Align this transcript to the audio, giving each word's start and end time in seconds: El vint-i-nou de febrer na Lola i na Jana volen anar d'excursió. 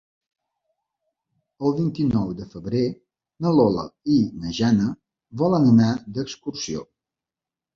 El 1.67 1.75
vint-i-nou 1.79 2.31
de 2.39 2.47
febrer 2.55 2.81
na 3.47 3.53
Lola 3.59 3.85
i 4.15 4.17
na 4.41 4.55
Jana 4.61 4.89
volen 5.43 5.71
anar 5.77 5.93
d'excursió. 6.17 6.83